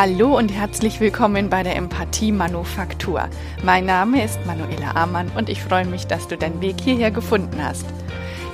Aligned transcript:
Hallo 0.00 0.38
und 0.38 0.50
herzlich 0.52 1.00
willkommen 1.00 1.50
bei 1.50 1.64
der 1.64 1.74
Empathie 1.74 2.30
Manufaktur. 2.30 3.28
Mein 3.64 3.84
Name 3.84 4.22
ist 4.22 4.38
Manuela 4.46 4.92
Amann 4.94 5.28
und 5.36 5.48
ich 5.48 5.60
freue 5.60 5.86
mich, 5.86 6.06
dass 6.06 6.28
du 6.28 6.38
deinen 6.38 6.60
Weg 6.60 6.76
hierher 6.80 7.10
gefunden 7.10 7.60
hast. 7.60 7.84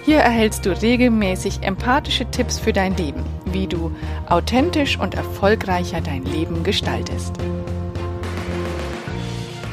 Hier 0.07 0.21
erhältst 0.21 0.65
du 0.65 0.71
regelmäßig 0.71 1.63
empathische 1.63 2.25
Tipps 2.31 2.59
für 2.59 2.73
dein 2.73 2.97
Leben, 2.97 3.23
wie 3.45 3.67
du 3.67 3.95
authentisch 4.27 4.99
und 4.99 5.17
erfolgreicher 5.17 6.01
dein 6.01 6.25
Leben 6.25 6.63
gestaltest. 6.63 7.35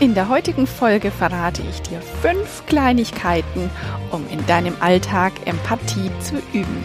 In 0.02 0.14
der 0.14 0.28
heutigen 0.28 0.68
Folge 0.68 1.10
verrate 1.10 1.62
ich 1.70 1.82
dir 1.84 2.02
fünf 2.02 2.66
Kleinigkeiten, 2.66 3.70
um 4.12 4.28
in 4.30 4.46
deinem 4.46 4.76
Alltag 4.82 5.32
Empathie 5.46 6.12
zu 6.20 6.36
üben. 6.52 6.84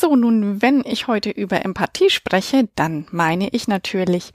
So, 0.00 0.14
nun, 0.14 0.62
wenn 0.62 0.84
ich 0.84 1.08
heute 1.08 1.28
über 1.28 1.64
Empathie 1.64 2.08
spreche, 2.08 2.68
dann 2.76 3.08
meine 3.10 3.48
ich 3.48 3.66
natürlich 3.66 4.32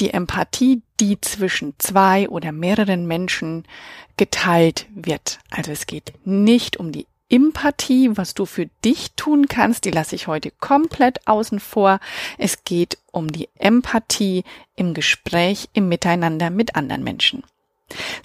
die 0.00 0.10
Empathie, 0.10 0.82
die 0.98 1.20
zwischen 1.20 1.74
zwei 1.78 2.28
oder 2.28 2.50
mehreren 2.50 3.06
Menschen 3.06 3.68
geteilt 4.16 4.86
wird. 4.92 5.38
Also 5.48 5.70
es 5.70 5.86
geht 5.86 6.14
nicht 6.24 6.78
um 6.78 6.90
die 6.90 7.06
Empathie, 7.28 8.16
was 8.16 8.34
du 8.34 8.46
für 8.46 8.66
dich 8.84 9.12
tun 9.12 9.46
kannst, 9.46 9.84
die 9.84 9.92
lasse 9.92 10.16
ich 10.16 10.26
heute 10.26 10.50
komplett 10.50 11.24
außen 11.28 11.60
vor. 11.60 12.00
Es 12.36 12.64
geht 12.64 12.98
um 13.12 13.30
die 13.30 13.48
Empathie 13.60 14.42
im 14.74 14.92
Gespräch, 14.92 15.68
im 15.72 15.88
Miteinander 15.88 16.50
mit 16.50 16.74
anderen 16.74 17.04
Menschen. 17.04 17.44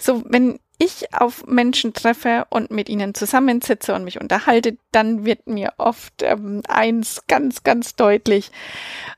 So, 0.00 0.24
wenn 0.26 0.58
ich 0.82 1.14
auf 1.14 1.46
Menschen 1.46 1.92
treffe 1.92 2.46
und 2.50 2.70
mit 2.70 2.88
ihnen 2.88 3.14
zusammensitze 3.14 3.94
und 3.94 4.04
mich 4.04 4.20
unterhalte, 4.20 4.76
dann 4.90 5.24
wird 5.24 5.46
mir 5.46 5.74
oft 5.78 6.22
ähm, 6.22 6.62
eins 6.68 7.22
ganz, 7.28 7.62
ganz 7.62 7.94
deutlich. 7.94 8.50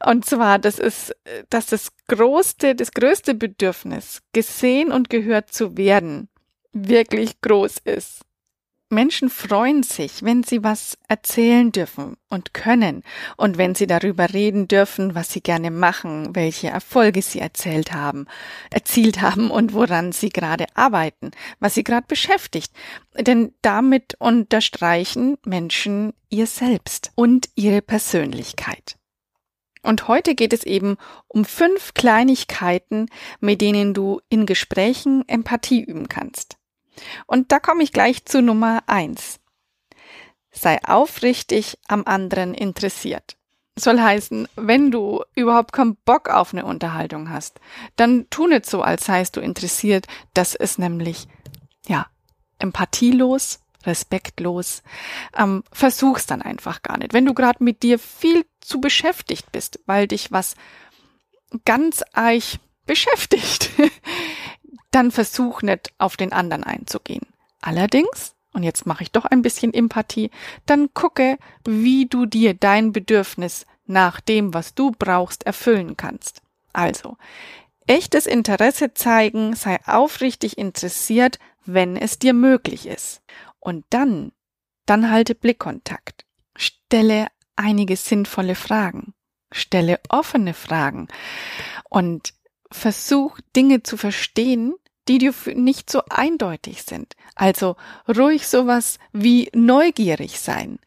Und 0.04 0.26
zwar, 0.26 0.58
das 0.58 0.78
ist, 0.78 1.16
dass 1.50 1.66
das 1.66 1.92
größte, 2.08 2.74
das 2.74 2.92
größte 2.92 3.34
Bedürfnis, 3.34 4.22
gesehen 4.32 4.92
und 4.92 5.08
gehört 5.10 5.52
zu 5.52 5.76
werden, 5.76 6.28
wirklich 6.72 7.40
groß 7.40 7.78
ist. 7.78 8.20
Menschen 8.90 9.30
freuen 9.30 9.82
sich, 9.82 10.22
wenn 10.22 10.42
sie 10.44 10.62
was 10.62 10.98
erzählen 11.08 11.72
dürfen 11.72 12.16
und 12.28 12.54
können 12.54 13.02
und 13.36 13.58
wenn 13.58 13.74
sie 13.74 13.86
darüber 13.86 14.32
reden 14.32 14.68
dürfen, 14.68 15.14
was 15.14 15.32
sie 15.32 15.40
gerne 15.40 15.70
machen, 15.70 16.34
welche 16.34 16.68
Erfolge 16.68 17.22
sie 17.22 17.40
erzählt 17.40 17.92
haben, 17.92 18.26
erzielt 18.70 19.20
haben 19.20 19.50
und 19.50 19.72
woran 19.72 20.12
sie 20.12 20.28
gerade 20.28 20.66
arbeiten, 20.74 21.30
was 21.60 21.74
sie 21.74 21.84
gerade 21.84 22.06
beschäftigt. 22.06 22.72
Denn 23.18 23.54
damit 23.62 24.14
unterstreichen 24.18 25.38
Menschen 25.44 26.12
ihr 26.28 26.46
Selbst 26.46 27.10
und 27.14 27.48
ihre 27.54 27.82
Persönlichkeit. 27.82 28.96
Und 29.82 30.08
heute 30.08 30.34
geht 30.34 30.52
es 30.52 30.64
eben 30.64 30.96
um 31.28 31.44
fünf 31.44 31.94
Kleinigkeiten, 31.94 33.06
mit 33.40 33.60
denen 33.60 33.92
du 33.92 34.20
in 34.28 34.46
Gesprächen 34.46 35.28
Empathie 35.28 35.82
üben 35.82 36.08
kannst. 36.08 36.56
Und 37.26 37.52
da 37.52 37.58
komme 37.58 37.82
ich 37.82 37.92
gleich 37.92 38.24
zu 38.24 38.42
Nummer 38.42 38.82
eins. 38.86 39.40
Sei 40.50 40.78
aufrichtig 40.84 41.78
am 41.88 42.04
anderen 42.04 42.54
interessiert. 42.54 43.36
Soll 43.76 44.00
heißen, 44.00 44.46
wenn 44.54 44.92
du 44.92 45.24
überhaupt 45.34 45.72
keinen 45.72 45.96
Bock 45.96 46.28
auf 46.28 46.52
eine 46.52 46.64
Unterhaltung 46.64 47.30
hast, 47.30 47.58
dann 47.96 48.26
tu 48.30 48.46
nicht 48.46 48.66
so, 48.66 48.82
als 48.82 49.06
seist 49.06 49.36
du 49.36 49.40
interessiert. 49.40 50.06
Das 50.32 50.54
ist 50.54 50.78
nämlich, 50.78 51.26
ja, 51.86 52.06
empathielos, 52.58 53.60
respektlos. 53.84 54.82
Ähm, 55.36 55.64
versuch's 55.72 56.26
dann 56.26 56.40
einfach 56.40 56.82
gar 56.82 56.98
nicht. 56.98 57.12
Wenn 57.12 57.26
du 57.26 57.34
gerade 57.34 57.62
mit 57.62 57.82
dir 57.82 57.98
viel 57.98 58.46
zu 58.60 58.80
beschäftigt 58.80 59.50
bist, 59.52 59.80
weil 59.86 60.06
dich 60.06 60.32
was 60.32 60.54
ganz 61.64 62.02
eich 62.12 62.58
beschäftigt, 62.86 63.70
dann 64.94 65.10
versuch 65.10 65.62
nicht 65.62 65.92
auf 65.98 66.16
den 66.16 66.32
anderen 66.32 66.64
einzugehen. 66.64 67.26
Allerdings, 67.60 68.34
und 68.52 68.62
jetzt 68.62 68.86
mache 68.86 69.02
ich 69.02 69.10
doch 69.10 69.24
ein 69.24 69.42
bisschen 69.42 69.74
Empathie, 69.74 70.30
dann 70.66 70.94
gucke, 70.94 71.38
wie 71.64 72.06
du 72.06 72.26
dir 72.26 72.54
dein 72.54 72.92
Bedürfnis 72.92 73.66
nach 73.86 74.20
dem, 74.20 74.54
was 74.54 74.74
du 74.74 74.92
brauchst, 74.92 75.44
erfüllen 75.46 75.96
kannst. 75.96 76.42
Also, 76.72 77.16
echtes 77.86 78.26
Interesse 78.26 78.94
zeigen, 78.94 79.56
sei 79.56 79.78
aufrichtig 79.86 80.58
interessiert, 80.58 81.38
wenn 81.64 81.96
es 81.96 82.18
dir 82.18 82.32
möglich 82.32 82.86
ist. 82.86 83.22
Und 83.60 83.84
dann, 83.90 84.32
dann 84.86 85.10
halte 85.10 85.34
Blickkontakt. 85.34 86.24
Stelle 86.56 87.26
einige 87.56 87.96
sinnvolle 87.96 88.54
Fragen. 88.54 89.14
Stelle 89.50 90.00
offene 90.08 90.54
Fragen. 90.54 91.08
Und 91.88 92.34
versuch 92.70 93.38
Dinge 93.56 93.82
zu 93.82 93.96
verstehen, 93.96 94.74
die 95.08 95.18
dir 95.18 95.34
nicht 95.54 95.90
so 95.90 96.02
eindeutig 96.08 96.82
sind. 96.82 97.14
Also 97.34 97.76
ruhig 98.08 98.46
sowas 98.46 98.98
wie 99.12 99.50
neugierig 99.54 100.40
sein, 100.40 100.78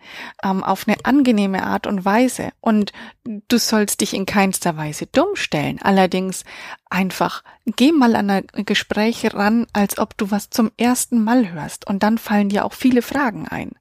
ähm, 0.43 0.63
auf 0.63 0.87
eine 0.87 0.97
angenehme 1.03 1.63
Art 1.63 1.87
und 1.87 2.05
Weise. 2.05 2.51
Und 2.61 2.93
du 3.23 3.57
sollst 3.57 4.01
dich 4.01 4.13
in 4.13 4.25
keinster 4.25 4.77
Weise 4.77 5.07
dumm 5.07 5.35
stellen. 5.35 5.79
Allerdings 5.81 6.45
einfach 6.89 7.43
geh 7.65 7.91
mal 7.91 8.15
an 8.15 8.29
ein 8.29 8.47
Gespräch 8.53 9.33
ran, 9.33 9.67
als 9.73 9.97
ob 9.97 10.17
du 10.17 10.31
was 10.31 10.49
zum 10.49 10.71
ersten 10.77 11.23
Mal 11.23 11.51
hörst. 11.51 11.85
Und 11.85 12.01
dann 12.03 12.17
fallen 12.17 12.49
dir 12.49 12.65
auch 12.65 12.73
viele 12.73 13.01
Fragen 13.01 13.47
ein. 13.47 13.71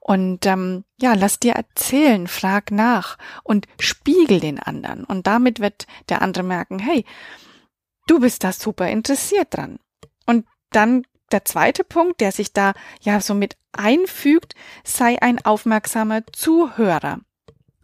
Und 0.00 0.46
ähm, 0.46 0.84
ja, 1.00 1.14
lass 1.14 1.38
dir 1.38 1.52
erzählen, 1.52 2.26
frag 2.26 2.70
nach 2.70 3.18
und 3.44 3.66
spiegel 3.78 4.40
den 4.40 4.58
anderen. 4.58 5.04
Und 5.04 5.26
damit 5.26 5.60
wird 5.60 5.86
der 6.08 6.22
andere 6.22 6.42
merken, 6.42 6.78
hey, 6.78 7.04
Du 8.06 8.20
bist 8.20 8.44
da 8.44 8.52
super 8.52 8.88
interessiert 8.88 9.48
dran. 9.50 9.78
Und 10.26 10.46
dann 10.70 11.04
der 11.32 11.44
zweite 11.44 11.84
Punkt, 11.84 12.20
der 12.20 12.32
sich 12.32 12.52
da 12.52 12.74
ja 13.00 13.20
so 13.20 13.34
mit 13.34 13.56
einfügt, 13.72 14.54
sei 14.84 15.20
ein 15.22 15.44
aufmerksamer 15.44 16.26
Zuhörer. 16.32 17.20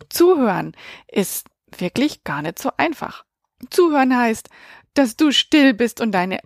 Zuhören 0.08 0.76
ist 1.08 1.48
wirklich 1.76 2.24
gar 2.24 2.42
nicht 2.42 2.58
so 2.58 2.70
einfach. 2.76 3.24
Zuhören 3.70 4.16
heißt, 4.16 4.48
dass 4.94 5.16
du 5.16 5.30
still 5.30 5.74
bist 5.74 6.00
und 6.00 6.12
deine 6.12 6.40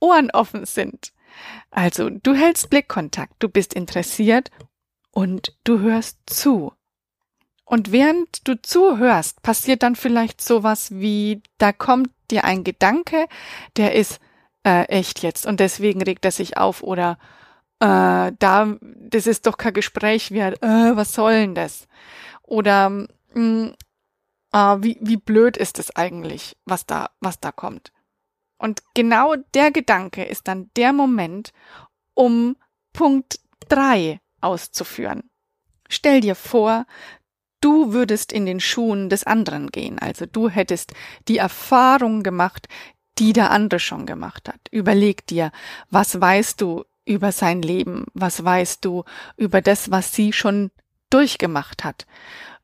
Ohren 0.00 0.30
offen 0.30 0.66
sind. 0.66 1.12
Also, 1.70 2.10
du 2.10 2.34
hältst 2.34 2.70
Blickkontakt, 2.70 3.34
du 3.40 3.48
bist 3.48 3.74
interessiert 3.74 4.50
und 5.10 5.56
du 5.64 5.80
hörst 5.80 6.18
zu. 6.26 6.72
Und 7.64 7.90
während 7.90 8.46
du 8.46 8.60
zuhörst, 8.60 9.42
passiert 9.42 9.82
dann 9.82 9.96
vielleicht 9.96 10.40
sowas 10.40 10.92
wie, 10.92 11.42
da 11.58 11.72
kommt 11.72 12.10
dir 12.30 12.44
ein 12.44 12.64
Gedanke, 12.64 13.26
der 13.76 13.94
ist 13.94 14.20
äh, 14.64 14.84
echt 14.84 15.22
jetzt 15.22 15.46
und 15.46 15.60
deswegen 15.60 16.02
regt 16.02 16.24
er 16.24 16.32
sich 16.32 16.56
auf 16.56 16.82
oder 16.82 17.18
äh, 17.80 18.32
da, 18.38 18.76
das 18.80 19.26
ist 19.26 19.46
doch 19.46 19.58
kein 19.58 19.74
Gespräch 19.74 20.30
wert, 20.30 20.62
äh, 20.62 20.96
was 20.96 21.12
soll 21.12 21.32
denn 21.32 21.54
das? 21.54 21.86
Oder 22.42 22.90
mh, 22.90 23.06
mm, 23.34 23.74
äh, 24.52 24.76
wie, 24.82 24.98
wie 25.00 25.16
blöd 25.16 25.56
ist 25.56 25.78
es 25.78 25.94
eigentlich, 25.94 26.56
was 26.64 26.86
da, 26.86 27.10
was 27.20 27.40
da 27.40 27.52
kommt? 27.52 27.92
Und 28.58 28.82
genau 28.94 29.34
der 29.54 29.70
Gedanke 29.70 30.24
ist 30.24 30.48
dann 30.48 30.70
der 30.76 30.92
Moment, 30.92 31.52
um 32.14 32.56
Punkt 32.92 33.38
drei 33.68 34.20
auszuführen. 34.40 35.30
Stell 35.88 36.20
dir 36.20 36.34
vor, 36.34 36.86
du 37.60 37.92
würdest 37.92 38.32
in 38.32 38.46
den 38.46 38.60
Schuhen 38.60 39.08
des 39.08 39.24
anderen 39.24 39.68
gehen. 39.68 39.98
Also 39.98 40.26
du 40.26 40.48
hättest 40.48 40.92
die 41.28 41.38
Erfahrung 41.38 42.22
gemacht, 42.22 42.68
die 43.18 43.32
der 43.32 43.50
andere 43.50 43.80
schon 43.80 44.06
gemacht 44.06 44.48
hat. 44.48 44.60
Überleg 44.70 45.26
dir, 45.26 45.50
was 45.90 46.20
weißt 46.20 46.60
du 46.60 46.84
über 47.06 47.32
sein 47.32 47.62
Leben? 47.62 48.04
Was 48.14 48.44
weißt 48.44 48.84
du 48.84 49.04
über 49.36 49.62
das, 49.62 49.90
was 49.90 50.14
sie 50.14 50.32
schon 50.32 50.70
durchgemacht 51.08 51.84
hat? 51.84 52.06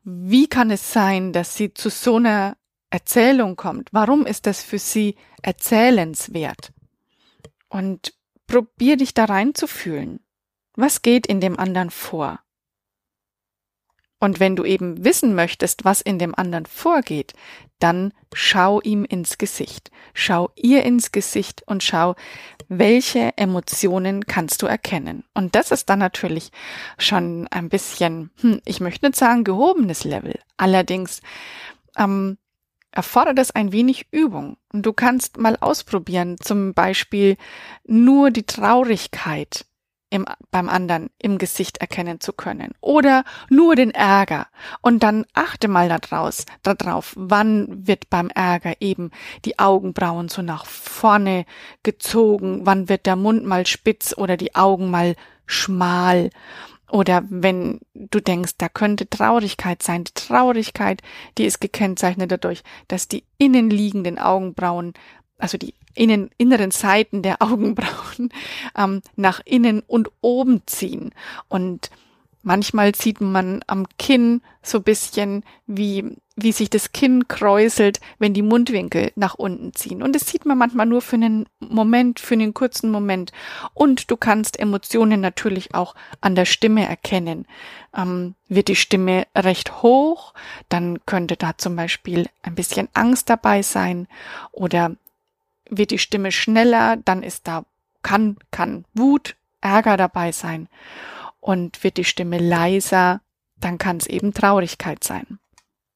Wie 0.03 0.47
kann 0.47 0.69
es 0.69 0.91
sein, 0.91 1.31
dass 1.33 1.55
sie 1.55 1.73
zu 1.73 1.89
so 1.89 2.17
einer 2.17 2.57
Erzählung 2.89 3.55
kommt? 3.55 3.89
Warum 3.91 4.25
ist 4.25 4.45
das 4.45 4.61
für 4.61 4.79
sie 4.79 5.15
erzählenswert? 5.41 6.73
Und 7.69 8.13
probier 8.45 8.97
dich 8.97 9.13
da 9.13 9.25
reinzufühlen. 9.25 10.19
Was 10.75 11.01
geht 11.01 11.25
in 11.25 11.39
dem 11.39 11.57
anderen 11.57 11.89
vor? 11.89 12.39
Und 14.23 14.39
wenn 14.39 14.55
du 14.55 14.63
eben 14.63 15.03
wissen 15.03 15.35
möchtest, 15.35 15.83
was 15.83 15.99
in 15.99 16.17
dem 16.17 16.33
anderen 16.33 16.65
vorgeht, 16.65 17.33
dann 17.79 18.13
schau 18.31 18.79
ihm 18.79 19.03
ins 19.03 19.37
Gesicht. 19.37 19.91
Schau 20.13 20.49
ihr 20.55 20.85
ins 20.85 21.11
Gesicht 21.11 21.61
und 21.65 21.83
schau, 21.83 22.15
welche 22.69 23.37
Emotionen 23.37 24.25
kannst 24.25 24.61
du 24.61 24.65
erkennen. 24.65 25.25
Und 25.33 25.55
das 25.55 25.71
ist 25.71 25.89
dann 25.89 25.99
natürlich 25.99 26.51
schon 26.97 27.49
ein 27.49 27.67
bisschen, 27.67 28.31
hm, 28.39 28.61
ich 28.63 28.79
möchte 28.79 29.07
nicht 29.07 29.17
sagen 29.17 29.43
gehobenes 29.43 30.05
Level. 30.05 30.39
Allerdings 30.55 31.19
ähm, 31.97 32.37
erfordert 32.91 33.39
es 33.39 33.51
ein 33.51 33.73
wenig 33.73 34.07
Übung. 34.11 34.55
Und 34.71 34.85
du 34.85 34.93
kannst 34.93 35.37
mal 35.37 35.57
ausprobieren, 35.59 36.37
zum 36.39 36.73
Beispiel 36.73 37.35
nur 37.83 38.31
die 38.31 38.45
Traurigkeit 38.45 39.65
im, 40.13 40.25
beim 40.51 40.69
anderen 40.69 41.09
im 41.17 41.39
Gesicht 41.39 41.79
erkennen 41.79 42.19
zu 42.19 42.33
können 42.33 42.75
oder 42.81 43.23
nur 43.49 43.75
den 43.75 43.89
Ärger. 43.89 44.45
Und 44.81 45.01
dann 45.01 45.25
achte 45.33 45.67
mal 45.67 45.89
daraus, 45.89 46.45
darauf, 46.61 47.13
wann 47.17 47.87
wird 47.87 48.11
beim 48.11 48.29
Ärger 48.29 48.75
eben 48.79 49.09
die 49.43 49.57
Augenbrauen 49.57 50.29
so 50.29 50.43
nach 50.43 50.67
vorne 50.67 51.45
gezogen, 51.81 52.61
wann 52.63 52.89
wird 52.89 53.07
der 53.07 53.15
Mund 53.15 53.43
mal 53.43 53.65
spitz 53.65 54.13
oder 54.15 54.37
die 54.37 54.53
Augen 54.53 54.91
mal 54.91 55.15
schmal. 55.47 56.29
Oder 56.91 57.23
wenn 57.27 57.79
du 57.95 58.19
denkst, 58.19 58.53
da 58.59 58.69
könnte 58.69 59.09
Traurigkeit 59.09 59.81
sein. 59.81 60.03
Die 60.03 60.13
Traurigkeit, 60.13 61.01
die 61.39 61.45
ist 61.45 61.59
gekennzeichnet 61.59 62.31
dadurch, 62.31 62.61
dass 62.87 63.07
die 63.07 63.23
innenliegenden 63.39 64.19
Augenbrauen, 64.19 64.93
also 65.43 65.57
die 65.57 65.73
innen, 65.93 66.29
inneren 66.37 66.71
Seiten 66.71 67.21
der 67.21 67.41
Augenbrauen 67.41 68.29
ähm, 68.77 69.01
nach 69.17 69.41
innen 69.43 69.81
und 69.85 70.09
oben 70.21 70.61
ziehen. 70.65 71.13
Und 71.49 71.91
manchmal 72.43 72.95
sieht 72.95 73.19
man 73.19 73.61
am 73.67 73.85
Kinn 73.99 74.41
so 74.61 74.79
bisschen, 74.79 75.43
wie, 75.67 76.15
wie 76.37 76.53
sich 76.53 76.69
das 76.69 76.93
Kinn 76.93 77.27
kräuselt, 77.27 77.99
wenn 78.19 78.33
die 78.33 78.41
Mundwinkel 78.41 79.11
nach 79.17 79.35
unten 79.35 79.73
ziehen. 79.73 80.01
Und 80.01 80.15
das 80.15 80.27
sieht 80.27 80.45
man 80.45 80.57
manchmal 80.57 80.85
nur 80.85 81.01
für 81.01 81.17
einen 81.17 81.45
Moment, 81.59 82.21
für 82.21 82.35
einen 82.35 82.53
kurzen 82.53 82.89
Moment. 82.89 83.33
Und 83.73 84.09
du 84.11 84.15
kannst 84.15 84.57
Emotionen 84.57 85.19
natürlich 85.19 85.75
auch 85.75 85.93
an 86.21 86.35
der 86.35 86.45
Stimme 86.45 86.87
erkennen. 86.87 87.45
Ähm, 87.93 88.35
wird 88.47 88.69
die 88.69 88.77
Stimme 88.77 89.27
recht 89.35 89.81
hoch, 89.81 90.33
dann 90.69 91.05
könnte 91.05 91.35
da 91.35 91.57
zum 91.57 91.75
Beispiel 91.75 92.29
ein 92.43 92.55
bisschen 92.55 92.87
Angst 92.93 93.29
dabei 93.29 93.61
sein 93.61 94.07
oder 94.53 94.95
wird 95.77 95.91
die 95.91 95.99
Stimme 95.99 96.31
schneller, 96.31 96.97
dann 96.97 97.23
ist 97.23 97.47
da, 97.47 97.65
kann, 98.01 98.37
kann 98.51 98.85
Wut, 98.93 99.35
Ärger 99.61 99.97
dabei 99.97 100.31
sein. 100.31 100.67
Und 101.39 101.83
wird 101.83 101.97
die 101.97 102.05
Stimme 102.05 102.37
leiser, 102.37 103.21
dann 103.57 103.77
kann 103.77 103.97
es 103.97 104.07
eben 104.07 104.33
Traurigkeit 104.33 105.03
sein. 105.03 105.39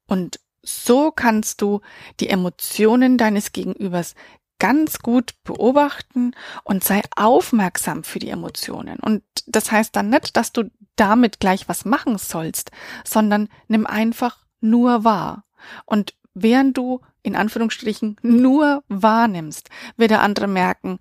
Und 0.07 0.39
so 0.61 1.11
kannst 1.11 1.61
du 1.61 1.81
die 2.19 2.29
Emotionen 2.29 3.17
deines 3.17 3.53
Gegenübers 3.53 4.15
ganz 4.59 4.99
gut 4.99 5.35
beobachten 5.43 6.33
und 6.63 6.83
sei 6.83 7.01
aufmerksam 7.15 8.03
für 8.03 8.19
die 8.19 8.29
Emotionen. 8.29 8.99
Und 8.99 9.23
das 9.45 9.71
heißt 9.71 9.95
dann 9.95 10.09
nicht, 10.09 10.35
dass 10.35 10.51
du 10.51 10.69
damit 10.95 11.39
gleich 11.39 11.69
was 11.69 11.85
machen 11.85 12.17
sollst, 12.17 12.71
sondern 13.05 13.49
nimm 13.67 13.85
einfach 13.85 14.45
nur 14.59 15.03
wahr. 15.03 15.43
Und 15.85 16.15
während 16.41 16.77
du 16.77 17.01
in 17.23 17.35
Anführungsstrichen 17.35 18.17
nur 18.21 18.83
wahrnimmst, 18.87 19.69
wird 19.97 20.11
der 20.11 20.21
andere 20.21 20.47
merken, 20.47 20.99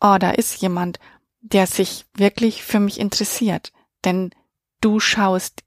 oh, 0.00 0.16
da 0.18 0.30
ist 0.30 0.60
jemand, 0.60 0.98
der 1.40 1.66
sich 1.66 2.06
wirklich 2.14 2.62
für 2.62 2.80
mich 2.80 3.00
interessiert. 3.00 3.72
Denn 4.04 4.30
du 4.80 5.00
schaust 5.00 5.62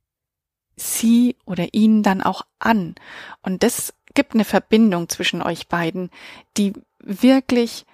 sie 0.75 1.35
oder 1.45 1.73
ihn 1.73 2.03
dann 2.03 2.21
auch 2.21 2.43
an. 2.59 2.95
Und 3.41 3.63
das 3.63 3.93
gibt 4.13 4.33
eine 4.33 4.45
Verbindung 4.45 5.09
zwischen 5.09 5.41
euch 5.41 5.67
beiden, 5.67 6.09
die 6.57 6.73
wirklich 6.99 7.85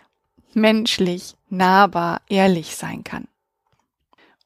menschlich, 0.53 1.35
nahbar, 1.49 2.21
ehrlich 2.27 2.75
sein 2.75 3.03
kann. 3.03 3.27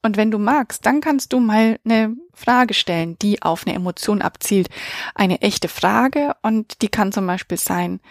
Und 0.01 0.18
wenn 0.18 0.31
du 0.31 0.38
magst, 0.38 0.86
dann 0.86 1.01
kannst 1.01 1.33
du 1.33 1.39
mal 1.39 1.80
eine 1.83 2.16
Frage 2.35 2.73
stellen, 2.73 3.17
die 3.19 3.41
auf 3.41 3.65
eine 3.65 3.75
Emotion 3.75 4.21
abzielt. 4.21 4.69
Eine 5.13 5.41
echte 5.41 5.67
Frage 5.67 6.35
und 6.41 6.81
die 6.81 6.89
kann 6.89 7.11
zum 7.11 7.27
Beispiel 7.27 7.57
sein, 7.57 8.01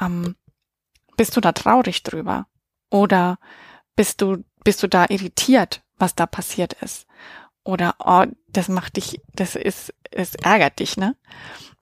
ähm, 0.00 0.36
bist 1.16 1.36
du 1.36 1.40
da 1.40 1.52
traurig 1.52 2.02
drüber? 2.02 2.46
Oder 2.90 3.38
bist 3.94 4.20
du, 4.20 4.44
bist 4.64 4.82
du 4.82 4.88
da 4.88 5.06
irritiert, 5.08 5.82
was 5.96 6.14
da 6.14 6.26
passiert 6.26 6.74
ist? 6.74 7.06
Oder, 7.64 7.96
oh, 7.98 8.24
das 8.48 8.68
macht 8.68 8.96
dich, 8.96 9.20
das 9.34 9.56
ist, 9.56 9.92
es 10.10 10.34
ärgert 10.36 10.78
dich, 10.78 10.96
ne? 10.96 11.16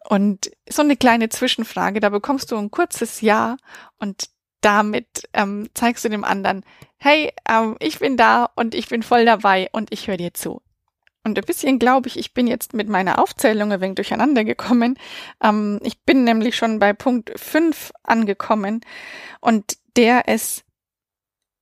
Und 0.08 0.50
so 0.68 0.82
eine 0.82 0.96
kleine 0.96 1.28
Zwischenfrage, 1.28 2.00
da 2.00 2.10
bekommst 2.10 2.50
du 2.50 2.56
ein 2.56 2.70
kurzes 2.70 3.20
Ja 3.20 3.56
und 3.98 4.28
damit 4.60 5.28
ähm, 5.34 5.68
zeigst 5.74 6.04
du 6.04 6.08
dem 6.08 6.24
anderen, 6.24 6.64
hey, 6.96 7.32
ähm, 7.48 7.76
ich 7.80 7.98
bin 7.98 8.16
da 8.16 8.50
und 8.54 8.74
ich 8.74 8.88
bin 8.88 9.02
voll 9.02 9.24
dabei 9.26 9.68
und 9.72 9.92
ich 9.92 10.08
höre 10.08 10.16
dir 10.16 10.32
zu. 10.32 10.62
Und 11.24 11.38
ein 11.38 11.44
bisschen 11.44 11.78
glaube 11.78 12.08
ich, 12.08 12.18
ich 12.18 12.34
bin 12.34 12.46
jetzt 12.46 12.74
mit 12.74 12.88
meiner 12.88 13.18
Aufzählung 13.18 13.72
ein 13.72 13.80
wenig 13.80 13.96
durcheinander 13.96 14.44
gekommen. 14.44 14.98
Ähm, 15.42 15.80
ich 15.82 16.02
bin 16.02 16.24
nämlich 16.24 16.54
schon 16.54 16.78
bei 16.78 16.92
Punkt 16.92 17.32
5 17.38 17.92
angekommen 18.02 18.82
und 19.40 19.78
der 19.96 20.28
ist, 20.28 20.64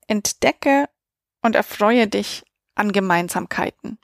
entdecke 0.08 0.88
und 1.42 1.54
erfreue 1.54 2.08
dich 2.08 2.44
an 2.74 2.92
Gemeinsamkeiten. 2.92 3.98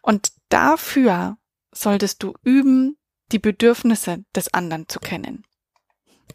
Und 0.00 0.32
dafür 0.48 1.38
solltest 1.72 2.22
du 2.22 2.34
üben, 2.42 2.98
die 3.30 3.38
Bedürfnisse 3.38 4.24
des 4.34 4.52
anderen 4.52 4.88
zu 4.88 4.98
kennen. 4.98 5.44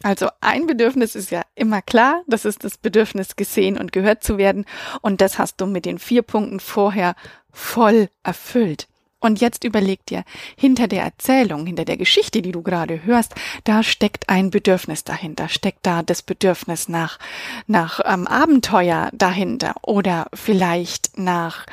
Also 0.02 0.28
ein 0.40 0.66
Bedürfnis 0.66 1.14
ist 1.14 1.30
ja 1.30 1.42
immer 1.54 1.82
klar, 1.82 2.22
das 2.26 2.44
ist 2.44 2.64
das 2.64 2.78
Bedürfnis 2.78 3.36
gesehen 3.36 3.76
und 3.78 3.92
gehört 3.92 4.22
zu 4.22 4.38
werden 4.38 4.64
und 5.02 5.20
das 5.20 5.38
hast 5.38 5.60
du 5.60 5.66
mit 5.66 5.84
den 5.84 5.98
vier 5.98 6.22
Punkten 6.22 6.60
vorher 6.60 7.14
voll 7.52 8.08
erfüllt. 8.22 8.88
Und 9.20 9.40
jetzt 9.40 9.64
überleg 9.64 10.06
dir, 10.06 10.22
hinter 10.56 10.86
der 10.86 11.02
Erzählung, 11.02 11.66
hinter 11.66 11.84
der 11.84 11.96
Geschichte, 11.96 12.40
die 12.40 12.52
du 12.52 12.62
gerade 12.62 13.04
hörst, 13.04 13.34
da 13.64 13.82
steckt 13.82 14.28
ein 14.28 14.50
Bedürfnis 14.50 15.02
dahinter, 15.02 15.48
steckt 15.48 15.84
da 15.84 16.04
das 16.04 16.22
Bedürfnis 16.22 16.88
nach, 16.88 17.18
nach 17.66 18.00
ähm, 18.04 18.28
Abenteuer 18.28 19.10
dahinter 19.12 19.74
oder 19.82 20.28
vielleicht 20.34 21.18
nach, 21.18 21.66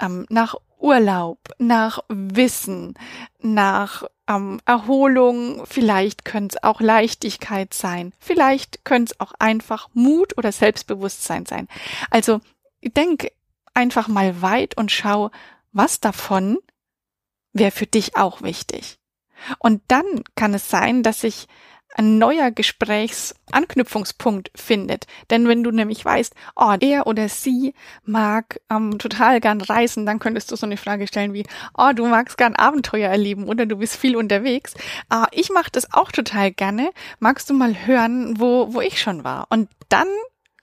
ähm, 0.00 0.24
nach 0.30 0.54
Urlaub, 0.78 1.38
nach 1.58 1.98
Wissen, 2.08 2.94
nach 3.40 4.04
ähm, 4.28 4.60
Erholung, 4.64 5.64
vielleicht 5.66 6.24
könnte 6.24 6.56
es 6.56 6.62
auch 6.62 6.80
Leichtigkeit 6.80 7.74
sein, 7.74 8.12
vielleicht 8.18 8.84
könnte 8.84 9.12
es 9.12 9.20
auch 9.20 9.32
einfach 9.38 9.88
Mut 9.94 10.36
oder 10.36 10.52
Selbstbewusstsein 10.52 11.46
sein. 11.46 11.68
Also 12.10 12.40
denk 12.82 13.30
einfach 13.74 14.08
mal 14.08 14.42
weit 14.42 14.76
und 14.76 14.90
schau, 14.90 15.30
was 15.72 16.00
davon 16.00 16.58
wäre 17.52 17.70
für 17.70 17.86
dich 17.86 18.16
auch 18.16 18.42
wichtig. 18.42 18.98
Und 19.58 19.82
dann 19.88 20.04
kann 20.34 20.54
es 20.54 20.70
sein, 20.70 21.02
dass 21.02 21.20
sich 21.20 21.46
ein 21.94 22.18
neuer 22.18 22.50
Gesprächsanknüpfungspunkt 22.50 24.50
findet. 24.54 25.06
Denn 25.30 25.48
wenn 25.48 25.62
du 25.62 25.70
nämlich 25.70 26.04
weißt, 26.04 26.34
oh, 26.56 26.74
er 26.78 27.06
oder 27.06 27.28
sie 27.28 27.74
mag 28.04 28.60
ähm, 28.70 28.98
total 28.98 29.40
gern 29.40 29.60
reisen, 29.60 30.04
dann 30.04 30.18
könntest 30.18 30.50
du 30.50 30.56
so 30.56 30.66
eine 30.66 30.76
Frage 30.76 31.06
stellen 31.06 31.32
wie, 31.32 31.46
oh, 31.76 31.92
du 31.94 32.06
magst 32.06 32.36
gern 32.36 32.56
Abenteuer 32.56 33.08
erleben 33.08 33.48
oder 33.48 33.66
du 33.66 33.76
bist 33.76 33.96
viel 33.96 34.16
unterwegs. 34.16 34.74
Ah, 35.08 35.26
ich 35.32 35.50
mache 35.50 35.70
das 35.72 35.92
auch 35.92 36.12
total 36.12 36.52
gerne. 36.52 36.90
Magst 37.18 37.50
du 37.50 37.54
mal 37.54 37.86
hören, 37.86 38.38
wo, 38.38 38.74
wo 38.74 38.80
ich 38.80 39.00
schon 39.00 39.24
war? 39.24 39.46
Und 39.50 39.68
dann 39.88 40.08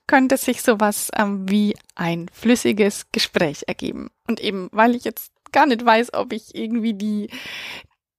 könnte 0.08 0.38
sich 0.38 0.62
sowas 0.62 1.10
ähm, 1.18 1.50
wie 1.50 1.76
ein 1.96 2.30
flüssiges 2.34 3.08
Gespräch 3.12 3.64
ergeben. 3.68 4.10
Und 4.28 4.42
eben, 4.42 4.70
weil 4.72 4.96
ich 4.96 5.06
jetzt 5.06 5.32
gar 5.52 5.66
nicht 5.66 5.86
weiß, 5.86 6.14
ob 6.14 6.34
ich 6.34 6.56
irgendwie 6.56 6.94
die, 6.94 7.30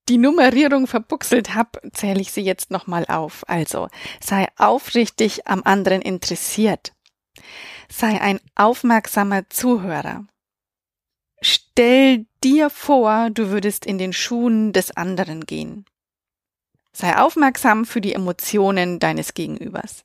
die 0.09 0.19
Nummerierung 0.19 0.87
verbuchselt 0.87 1.55
habe, 1.55 1.81
zähle 1.93 2.21
ich 2.21 2.33
sie 2.33 2.43
jetzt 2.43 2.71
nochmal 2.71 3.07
auf. 3.07 3.45
Also, 3.49 3.89
sei 4.21 4.49
aufrichtig 4.57 5.47
am 5.47 5.63
anderen 5.65 6.03
interessiert. 6.03 6.93
Sei 7.89 8.21
ein 8.21 8.41
aufmerksamer 8.55 9.49
Zuhörer. 9.49 10.27
Stell 11.41 12.27
dir 12.43 12.71
vor, 12.71 13.31
du 13.31 13.51
würdest 13.51 13.87
in 13.87 13.99
den 13.99 14.13
Schuhen 14.13 14.73
des 14.73 14.97
anderen 14.97 15.45
gehen. 15.45 15.85
Sei 16.93 17.17
aufmerksam 17.17 17.85
für 17.85 18.01
die 18.01 18.15
Emotionen 18.15 18.99
deines 19.01 19.35
Gegenübers. 19.35 20.05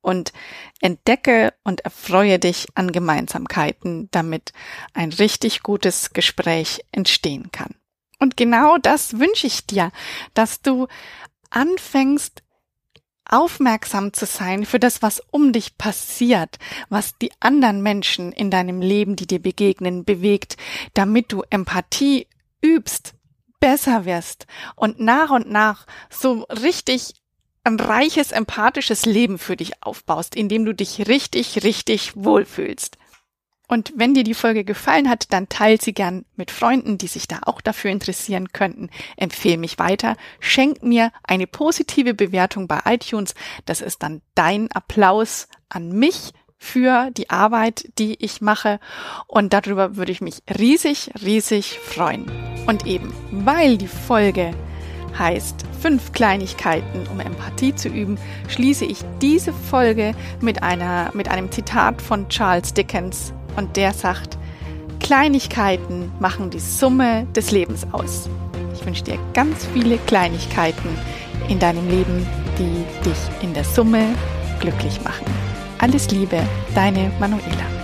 Und 0.00 0.32
entdecke 0.80 1.54
und 1.64 1.80
erfreue 1.80 2.38
dich 2.38 2.66
an 2.74 2.92
Gemeinsamkeiten, 2.92 4.08
damit 4.10 4.52
ein 4.94 5.12
richtig 5.12 5.62
gutes 5.62 6.12
Gespräch 6.12 6.84
entstehen 6.92 7.50
kann. 7.52 7.74
Und 8.18 8.36
genau 8.36 8.78
das 8.78 9.18
wünsche 9.18 9.46
ich 9.46 9.66
dir, 9.66 9.92
dass 10.34 10.60
du 10.60 10.88
anfängst, 11.50 12.42
aufmerksam 13.28 14.12
zu 14.12 14.26
sein 14.26 14.64
für 14.64 14.80
das, 14.80 15.02
was 15.02 15.22
um 15.30 15.52
dich 15.52 15.76
passiert, 15.76 16.58
was 16.88 17.16
die 17.18 17.30
anderen 17.40 17.82
Menschen 17.82 18.32
in 18.32 18.50
deinem 18.50 18.80
Leben, 18.80 19.16
die 19.16 19.26
dir 19.26 19.40
begegnen, 19.40 20.04
bewegt, 20.04 20.56
damit 20.94 21.30
du 21.32 21.42
Empathie 21.50 22.26
übst, 22.62 23.14
besser 23.60 24.04
wirst 24.04 24.46
und 24.76 24.98
nach 25.00 25.30
und 25.30 25.50
nach 25.50 25.86
so 26.10 26.44
richtig 26.44 27.14
ein 27.64 27.78
reiches, 27.78 28.32
empathisches 28.32 29.04
Leben 29.04 29.38
für 29.38 29.56
dich 29.56 29.82
aufbaust, 29.82 30.34
indem 30.34 30.64
du 30.64 30.74
dich 30.74 31.06
richtig, 31.06 31.64
richtig 31.64 32.12
wohlfühlst. 32.16 32.97
Und 33.68 33.92
wenn 33.94 34.14
dir 34.14 34.24
die 34.24 34.34
Folge 34.34 34.64
gefallen 34.64 35.08
hat, 35.08 35.32
dann 35.32 35.48
teil 35.48 35.80
sie 35.80 35.92
gern 35.92 36.24
mit 36.36 36.50
Freunden, 36.50 36.98
die 36.98 37.06
sich 37.06 37.28
da 37.28 37.40
auch 37.44 37.60
dafür 37.60 37.90
interessieren 37.90 38.52
könnten. 38.52 38.90
Empfehle 39.16 39.58
mich 39.58 39.78
weiter. 39.78 40.16
Schenk 40.40 40.82
mir 40.82 41.12
eine 41.22 41.46
positive 41.46 42.14
Bewertung 42.14 42.66
bei 42.66 42.80
iTunes. 42.86 43.34
Das 43.66 43.80
ist 43.80 44.02
dann 44.02 44.22
dein 44.34 44.72
Applaus 44.72 45.48
an 45.68 45.92
mich, 45.92 46.32
für 46.58 47.10
die 47.12 47.30
Arbeit, 47.30 47.88
die 47.98 48.22
ich 48.22 48.40
mache. 48.40 48.80
Und 49.26 49.52
darüber 49.52 49.96
würde 49.96 50.12
ich 50.12 50.20
mich 50.20 50.42
riesig, 50.58 51.10
riesig 51.24 51.78
freuen. 51.78 52.30
Und 52.66 52.86
eben, 52.86 53.14
weil 53.30 53.78
die 53.78 53.86
Folge 53.86 54.50
heißt 55.16 55.64
fünf 55.80 56.12
Kleinigkeiten, 56.12 57.06
um 57.10 57.20
Empathie 57.20 57.74
zu 57.74 57.88
üben, 57.88 58.18
schließe 58.48 58.84
ich 58.84 58.98
diese 59.20 59.52
Folge 59.52 60.14
mit 60.40 60.62
einer, 60.62 61.10
mit 61.14 61.28
einem 61.28 61.50
Zitat 61.50 62.02
von 62.02 62.28
Charles 62.28 62.74
Dickens. 62.74 63.32
Und 63.56 63.76
der 63.76 63.92
sagt, 63.92 64.38
Kleinigkeiten 65.00 66.12
machen 66.20 66.50
die 66.50 66.60
Summe 66.60 67.26
des 67.34 67.50
Lebens 67.50 67.86
aus. 67.92 68.28
Ich 68.74 68.84
wünsche 68.84 69.04
dir 69.04 69.18
ganz 69.34 69.66
viele 69.72 69.98
Kleinigkeiten 69.98 70.88
in 71.48 71.58
deinem 71.58 71.88
Leben, 71.88 72.26
die 72.58 72.84
dich 73.04 73.42
in 73.42 73.54
der 73.54 73.64
Summe 73.64 74.04
glücklich 74.60 75.02
machen. 75.02 75.26
Alles 75.78 76.10
Liebe, 76.10 76.42
deine 76.74 77.10
Manuela. 77.20 77.77